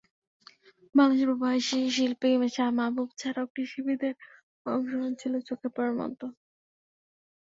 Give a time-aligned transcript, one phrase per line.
[0.95, 4.13] বাংলাদেশের প্রবাসী শিল্পী শাহ মাহাবুব ছাড়াও কৃষিবিদের
[4.65, 6.25] অংশগ্রহণ ছিল চোখে পড়ার মতো।